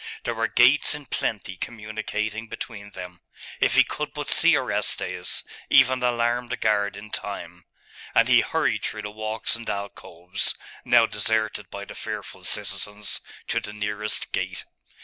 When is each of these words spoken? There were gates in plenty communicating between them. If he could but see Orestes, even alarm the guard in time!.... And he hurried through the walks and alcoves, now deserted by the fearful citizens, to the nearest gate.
There 0.23 0.33
were 0.33 0.47
gates 0.47 0.95
in 0.95 1.05
plenty 1.05 1.55
communicating 1.57 2.47
between 2.47 2.89
them. 2.93 3.21
If 3.59 3.75
he 3.75 3.83
could 3.83 4.13
but 4.13 4.31
see 4.31 4.57
Orestes, 4.57 5.43
even 5.69 6.01
alarm 6.01 6.47
the 6.47 6.57
guard 6.57 6.95
in 6.97 7.11
time!.... 7.11 7.65
And 8.15 8.27
he 8.27 8.41
hurried 8.41 8.81
through 8.83 9.03
the 9.03 9.11
walks 9.11 9.55
and 9.55 9.69
alcoves, 9.69 10.55
now 10.83 11.05
deserted 11.05 11.69
by 11.69 11.85
the 11.85 11.93
fearful 11.93 12.43
citizens, 12.45 13.21
to 13.47 13.59
the 13.59 13.73
nearest 13.73 14.31
gate. 14.31 14.65